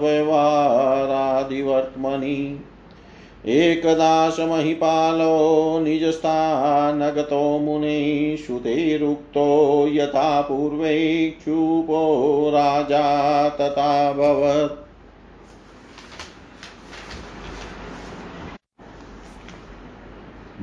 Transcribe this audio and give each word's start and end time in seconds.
व्यवहारादिवर्त्मनि। 0.00 2.60
एकदाशमहिपालो 3.46 5.80
निजस्थानगतो 5.80 7.58
मुने 7.58 8.36
श्रुतेरुक्तो 8.36 9.86
यथा 9.88 10.40
पूर्वैक्षुपो 10.40 12.50
राजा 12.50 13.48
तथाभवत् 13.48 14.83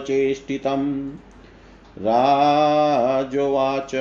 चेष्टितं 0.06 0.84
राजोवाच 2.06 3.92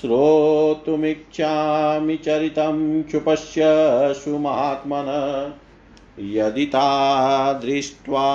श्रोतुमिच्छामि 0.00 2.16
चरितं 2.24 2.76
क्षुपस्य 3.02 3.62
सुमात्मन 4.14 5.08
यदि 6.34 6.66
दृष्ट्वा 6.74 8.26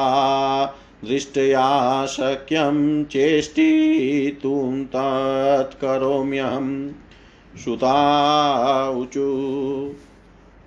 दृष्ट्या 1.03 2.05
शक्यं 2.05 3.05
चेष्टितुं 3.05 4.85
तत्करोम्यहम् 4.85 6.89
सुताऊचु 7.57 9.29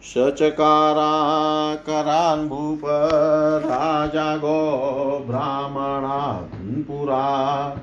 स 0.02 0.14
चकाराकरान् 0.18 2.48
भूप 2.48 2.80
राजा 3.64 4.36
गो 4.36 5.24
ब्राह्मणान् 5.26 6.82
पुरा। 6.82 7.76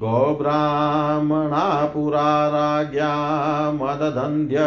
गोब्राह्मणा 0.00 1.62
पुरा 1.94 2.28
राज्ञा 2.54 3.08
मददन्ध्य 3.80 4.64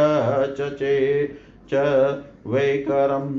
च 0.57 0.67
चे 0.79 0.95
च 1.73 1.83
वैकरम् 2.53 3.29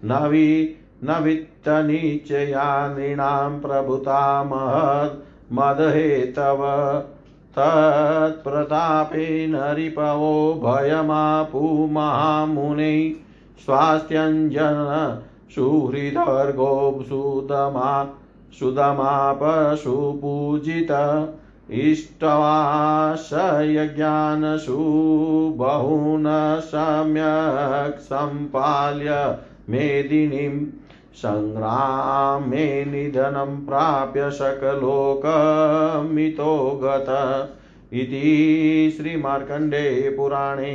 नवि, 0.04 0.76
नवित्तनिचया 1.04 2.88
नृणां 2.88 3.60
प्रभुता 3.60 4.44
महन्मदहेतव 4.44 6.58
तत्प्रतापेन 7.58 9.56
रिपवो 9.56 10.60
भयमापुमामुने 10.64 13.14
स्वास्थ्यञ्जन 13.64 15.22
सुहृदर्गो 15.54 17.04
सुदमा 17.08 18.08
सुदमापशुपूजित 18.58 20.88
इष्टवासयज्ञानसु 21.72 22.76
बहून् 25.58 26.26
सम्यक् 26.70 28.00
सम्पाल्य 28.02 29.10
मेदिनीं 29.70 30.56
सङ्ग्रामे 31.22 32.66
निधनं 32.84 33.52
प्राप्य 33.66 34.30
सकलोकमितो 34.30 34.80
गत 36.82 37.10
इति 37.92 38.30
श्रीमार्कण्डे 38.96 39.86
पुराणे 40.16 40.74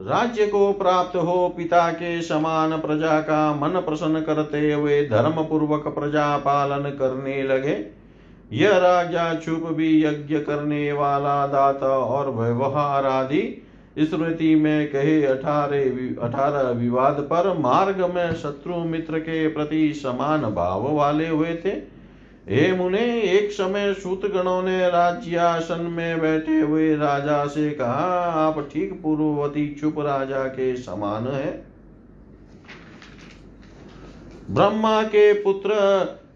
राज्य 0.01 0.47
को 0.47 0.73
प्राप्त 0.73 1.17
हो, 1.17 1.55
पिता 1.57 1.93
के 1.93 2.23
समान 2.23 2.79
प्रजा 2.79 3.21
का 3.21 3.55
मन 3.55 3.69
प्रसन्न 3.69 4.21
करते 4.21 4.73
हुए 4.73 5.09
धर्म 5.09 5.31
पूर्वक 5.31 5.89
प्रजा 5.89 6.37
पालन 6.37 6.91
करने 6.91 7.43
लगे। 7.43 8.04
यह 8.55 8.77
राजा 8.77 9.35
चुप 9.35 9.63
भी 9.69 10.05
यज्ञ 10.05 10.39
करने 10.39 10.93
वाला 10.93 11.47
दाता 11.47 11.87
और 11.87 12.31
व्यवहार 12.31 13.07
आदि 13.07 13.63
स्मृति 13.99 14.55
में 14.55 14.91
कहे, 14.91 15.25
अठारह 15.25 16.27
अठारह 16.27 16.71
विवाद 16.71 17.21
पर 17.31 17.53
मार्ग 17.59 18.01
में 18.15 18.35
शत्रु 18.35 18.77
मित्र 18.77 19.19
के 19.19 19.49
प्रति 19.49 19.93
समान 19.95 20.43
भाव 20.43 20.93
वाले 20.93 21.29
हुए 21.29 21.55
थे। 21.65 21.95
हे 22.49 22.73
मुने, 22.73 23.21
एक 23.21 23.53
समय 23.53 23.93
सूत 23.95 24.25
गणों 24.27 24.63
ने 24.63 24.79
राज्यासन 24.89 25.81
में 25.81 26.21
बैठे 26.21 26.61
हुए 26.61 26.95
राजा 26.97 27.47
से 27.47 27.71
कहा, 27.71 28.11
आप 28.47 28.69
ठीक 28.73 28.93
पूर्ववती 29.03 29.69
चुप 29.81 29.95
राजा 29.99 30.45
के 30.45 30.75
समान 30.77 31.27
है। 31.27 31.53
ब्रह्मा 34.51 35.03
के 35.03 35.33
पुत्र 35.33 35.71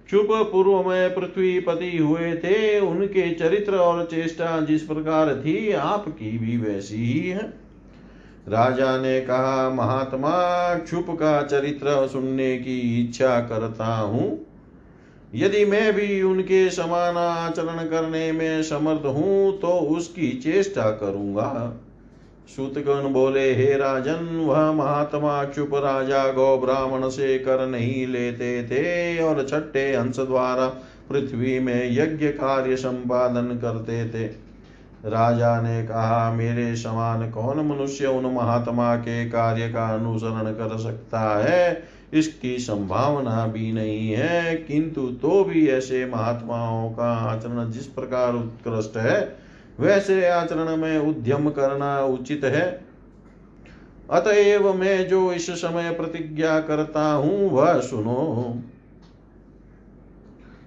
चुप 0.09 0.29
पूर्व 0.53 0.89
में 0.89 1.15
पृथ्वी 1.15 1.59
पति 1.61 1.97
हुए 1.99 2.33
थे। 2.35 2.79
उनके 2.81 3.31
चरित्र 3.35 3.77
और 3.77 4.05
चेष्टा 4.05 4.61
जिस 4.61 4.83
प्रकार 4.83 5.35
थी, 5.37 5.73
आपकी 5.73 6.39
भी 6.39 6.57
वैसी 6.57 6.97
ही 6.97 7.29
है। 7.29 7.43
राजा 8.49 8.97
ने 8.99 9.21
कहा, 9.21 9.71
महात्मा, 9.71 10.75
चुप 10.81 11.07
का 11.11 11.43
चरित्र 11.43 12.07
सुनने 12.09 12.57
की 12.59 13.05
इच्छा 13.05 13.41
करता 13.41 13.87
हूँ। 13.87 14.47
यदि 15.35 15.65
मैं 15.65 15.93
भी 15.93 16.23
उनके 16.23 16.69
समान 16.71 17.17
आचरण 17.17 17.89
करने 17.89 18.31
में 18.33 18.63
समर्थ 18.63 19.07
हूँ 19.07 19.59
तो 19.61 19.69
उसकी 19.69 20.31
चेष्टा 20.35 20.91
करूँगा। 20.93 21.51
सूतगण 22.49 23.13
बोले, 23.13 23.55
हे 23.55 23.77
राजन, 23.77 24.27
वह 24.47 24.73
महात्मा 24.73 25.45
चुप 25.45 25.75
राजा 25.75 26.27
गौ 26.33 26.57
ब्राह्मण 26.59 27.09
से 27.09 27.39
कर 27.39 27.67
नहीं 27.67 28.07
लेते 28.07 28.63
थे 28.65 29.23
और 29.23 29.47
छठे 29.49 29.93
अंश 29.95 30.17
द्वारा 30.17 30.67
पृथ्वी 31.09 31.59
में 31.59 31.91
यज्ञ 31.93 32.29
कार्य 32.29 32.77
संपादन 32.77 33.59
करते 33.63 34.05
थे। 34.09 34.27
राजा 35.05 35.61
ने 35.61 35.83
कहा, 35.87 36.33
मेरे 36.33 36.77
समान 36.77 37.31
कौन 37.31 37.67
मनुष्य 37.67 38.07
उन 38.07 38.27
महात्मा 38.27 38.97
के 38.97 39.25
कार्य 39.31 39.69
का 39.69 39.87
अनुसरण 39.95 40.53
कर 40.53 40.79
सकता 40.79 41.21
है? 41.39 41.83
इसकी 42.13 42.59
संभावना 42.59 43.47
भी 43.47 43.73
नहीं 43.73 44.09
है, 44.11 44.55
किंतु 44.57 45.07
तो 45.23 45.45
भी 45.45 45.67
ऐसे 45.69 46.05
महात्माओं 46.07 46.91
का 46.91 47.13
आचरण 47.31 47.71
जिस 47.71 47.87
प्रकार 47.87 48.35
उत्कृष्ट 48.35 48.97
है 48.97 49.48
वैसे 49.81 50.27
आचरण 50.29 50.77
में 50.77 50.99
उद्यम 50.99 51.51
करना 51.51 52.01
उचित 52.01 52.45
है। 52.45 52.85
अतएव 54.11 54.73
मैं 54.75 55.09
जो 55.09 55.33
इस 55.33 55.51
समय 55.51 55.91
प्रतिज्ञा 55.91 56.61
करता 56.61 57.13
हूँ, 57.13 57.51
वह 57.51 57.81
सुनो। 57.81 58.57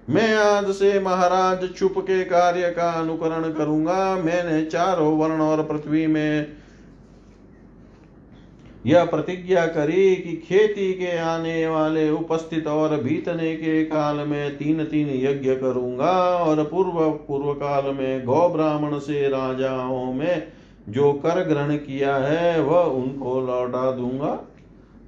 मैं 0.10 0.36
आज 0.36 0.72
से 0.72 1.00
महाराज 1.00 1.70
चुप 1.70 1.94
के 1.98 2.24
कार्य 2.24 2.70
का 2.70 2.90
अनुकरण 2.92 3.54
करूँगा। 3.54 4.16
मैंने 4.16 4.66
चारों 4.66 5.18
वर्ण 5.18 5.42
और 5.42 5.64
पृथ्वी 5.64 6.08
में 6.08 6.61
यह 8.86 9.06
प्रतिज्ञा 9.06 9.66
करी 9.66 10.16
कि 10.16 10.36
खेती 10.50 10.94
के 10.94 11.18
आने 11.18 11.68
वाले 11.68 12.10
उपस्थित 12.10 12.68
और 12.68 12.98
बीतने 13.04 13.56
के 13.56 13.84
काल 13.86 14.16
में 14.16 14.58
तीन 14.58 14.84
तीन 14.84 15.10
यज्ञ 15.10 15.56
करूँगा 15.56 16.12
और 16.38 16.64
पूर्व 16.64 17.10
पूर्व 17.28 17.54
काल 17.54 17.94
में 17.94 18.26
गौ 18.26 18.50
ब्राह्मण 18.50 18.98
से 19.00 19.28
राजाओं 19.30 20.14
में 20.14 20.48
जो 20.90 21.14
कर 21.14 21.44
ग्रहण 21.44 21.76
किया 21.76 22.16
है, 22.16 22.62
वह 22.62 22.80
उनको 22.80 23.40
लौटा 23.42 23.92
दूँगा। 23.92 24.40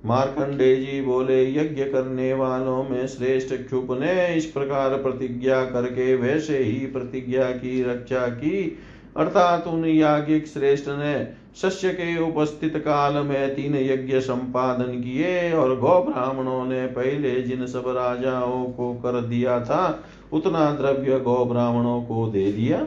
मार्कंडे 0.06 0.76
जी 0.76 1.02
बोले, 1.02 1.44
यज्ञ 1.56 1.84
करने 1.84 2.34
वालों 2.34 2.84
में 2.84 3.08
श्रेष्ठ 3.08 3.54
क्षुप 3.54 3.88
ने 3.92 4.36
इस 4.36 4.46
प्रकार 4.46 4.90
प्रतिज्ञा 4.90 5.64
करके 5.66 6.16
वैसे 6.16 6.58
ही 6.58 6.86
प्रतिज्ञा 6.86 7.44
की 7.44 7.84
रक्षा 7.84 8.28
की, 8.28 8.78
अर्थात 9.18 9.68
उन 9.68 9.86
याज्ञिक 9.86 10.48
श्रेष्ठ 10.48 10.86
ने 10.90 11.43
शस्य 11.62 11.90
के 11.90 12.18
उपस्थित 12.20 12.78
काल 12.78 13.14
में 13.14 13.56
तीन 13.56 13.76
यज्ञ 13.76 14.20
संपादन 14.20 15.02
किए 15.02 15.52
और 15.52 15.76
गौ 15.80 16.02
ब्राह्मणों 16.04 16.66
ने 16.66 16.86
पहले 16.86 17.42
जिन 17.42 17.66
सब 17.68 17.84
राजाओं 17.88 18.66
को 18.66 18.94
कर 18.94 19.22
दिया 19.22 19.60
था, 19.60 20.04
उतना 20.34 20.72
द्रव्य 20.72 21.20
गौ 21.20 21.46
ब्राह्मणों 21.46 22.02
को 22.02 22.28
दे 22.28 22.52
दिया। 22.52 22.86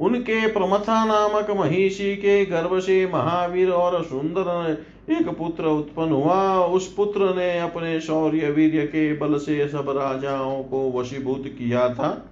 उनके 0.00 0.46
प्रमथा 0.46 1.04
नामक 1.04 1.50
महिषी 1.50 2.16
के 2.16 2.44
गर्भ 2.44 2.78
से 2.78 3.06
महावीर 3.06 3.70
और 3.70 4.04
सुंदर 4.04 4.84
एक 5.10 5.28
पुत्र 5.28 5.64
उत्पन्न 5.64 6.12
हुआ। 6.12 6.66
उस 6.66 6.92
पुत्र 6.94 7.34
ने 7.36 7.58
अपने 7.58 8.00
शौर्य 8.00 8.50
वीर्य 8.50 8.86
के 8.86 9.12
बल 9.16 9.38
से 9.38 9.68
सब 9.68 9.88
राजाओं 9.88 10.62
को 10.62 11.00
वशीभूत 11.00 11.44
किया 11.46 11.88
था। 11.94 12.29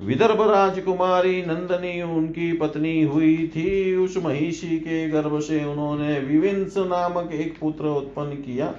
विदर्भ 0.00 0.40
राजकुमारी 0.40 1.40
नंदनी 1.42 2.02
उनकी 2.02 2.52
पत्नी 2.52 3.02
हुई 3.02 3.36
थी। 3.48 3.96
उस 3.96 4.16
महिषी 4.16 4.78
के 4.78 5.08
गर्भ 5.08 5.38
से 5.40 5.64
उन्होंने 5.64 6.18
विविंस 6.20 6.74
नामक 6.78 7.32
एक 7.32 7.58
पुत्र 7.60 7.84
उत्पन्न 7.86 8.34
किया। 8.34 8.72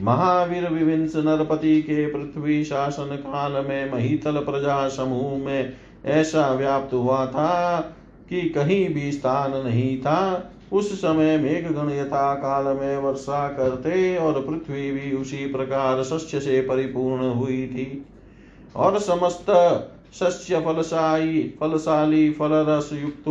महावीर 0.00 0.68
विविंस 0.68 1.16
नरपति 1.16 1.80
के 1.82 2.06
पृथ्वी 2.06 2.64
शासन 2.64 3.16
काल 3.16 3.52
में 3.66 3.92
महितल 3.92 4.36
प्रजा 4.40 4.88
समूह 4.88 5.36
में 5.38 5.72
ऐसा 6.04 6.52
व्याप्त 6.52 6.94
हुआ 6.94 7.26
था 7.26 7.80
कि 8.28 8.40
कहीं 8.48 8.88
भी 8.94 9.12
स्थान 9.12 9.56
नहीं 9.66 9.98
था। 9.98 10.52
उस 10.72 10.92
समय 11.00 11.36
मेघ 11.38 11.72
गण 11.72 11.90
यथा 11.90 12.34
काल 12.34 12.64
में 12.76 12.96
वर्षा 12.96 13.48
करते 13.48 14.16
और 14.16 14.40
पृथ्वी 14.40 14.90
भी 14.90 15.12
उसी 15.16 15.46
प्रकार 15.46 16.02
शस्य 16.04 16.40
से 16.40 16.60
परिपूर्ण 16.60 17.30
हुई 17.30 17.66
थी। 17.66 18.06
और 18.76 18.98
समस्त 18.98 19.50
सस्य 20.12 20.60
फलशाई 20.60 21.42
फलशाली 21.60 22.30
फल 22.30 22.52
रस 22.68 22.90
युक्त 22.92 23.24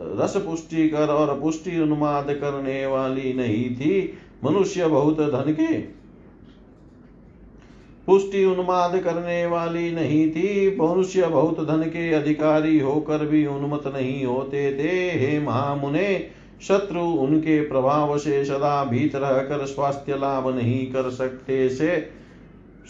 रस 0.00 0.36
पुष्टिकर 0.36 1.08
और 1.08 1.40
पुष्टि 1.40 1.78
उन्माद 1.80 2.32
करने 2.34 2.86
वाली 2.86 3.32
नहीं 3.32 3.76
थी 3.76 4.12
मनुष्य 4.44 4.86
बहुत 4.86 5.20
धन 5.20 5.52
के। 5.52 5.78
पुष्टि 8.06 8.44
उन्माद 8.44 8.98
करने 8.98 9.46
वाली 9.46 9.90
नहीं 9.90 10.30
थी 10.30 10.76
मनुष्य 10.80 11.26
बहुत 11.26 11.66
धन 11.66 11.82
के 11.82 12.12
अधिकारी 12.12 12.78
होकर 12.80 13.26
भी 13.26 13.46
उन्मत 13.46 13.86
नहीं 13.86 14.24
होते 14.24 14.70
थे। 14.78 15.10
हे 15.18 15.40
महामुने, 15.40 16.30
शत्रु 16.62 17.00
उनके 17.00 17.60
प्रभाव 17.60 18.18
से 18.18 18.44
सदा 18.44 18.84
भीत 18.84 19.16
रहकर 19.16 19.66
स्वास्थ्य 19.66 20.16
लाभ 20.16 20.48
नहीं 20.56 20.86
कर 20.86 21.10
सकते 21.10 21.68
से। 21.68 22.10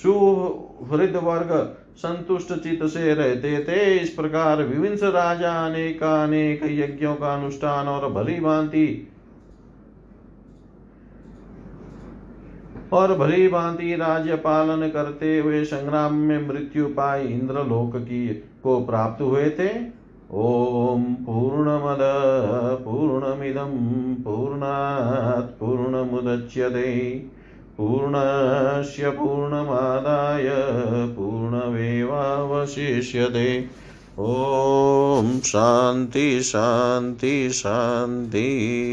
सुहृद 0.02 1.16
वर्ग 1.16 1.52
संतुष्ट 1.96 2.52
चित 2.52 2.84
से 2.84 3.14
रहते 3.14 3.64
थे। 3.68 3.96
इस 3.96 4.10
प्रकार 4.10 4.62
विभिन्न 4.62 4.96
राजा 4.96 5.52
अनेक 5.66 6.02
अनेक 6.02 6.60
यज्ञों 6.64 7.14
का 7.14 7.34
अनुष्ठान 7.34 7.88
और 7.88 8.12
भली 8.12 8.40
भांति 8.40 9.12
और 12.92 13.18
भली 13.18 13.48
भांति 13.48 13.94
राज्य 13.96 14.36
पालन 14.36 14.88
करते 14.88 15.38
हुए 15.38 15.64
संग्राम 15.64 16.14
में 16.14 16.48
मृत्यु 16.48 16.86
पाए 16.86 17.26
इंद्रलोक 17.26 17.96
की 17.96 18.28
को 18.62 18.84
प्राप्त 18.84 19.22
हुए 19.22 19.50
थे। 19.50 19.70
ओम 20.32 21.02
पूर्ण 21.02 21.66
मद 21.66 21.98
पूर्णमद, 22.80 22.80
पूर्णमिदं, 22.84 24.14
पूर्णात् 24.14 25.60
पूर्णमुदच्यते। 25.60 26.92
पूर्णस्य 27.78 29.10
पूर्णमादाय। 29.10 30.48
पूर्णमेवावशिष्यते 32.66 33.68
ॐ 34.18 35.40
शान्ति 35.44 36.42
शान्ति 36.42 37.50
शान्ति 37.52 38.44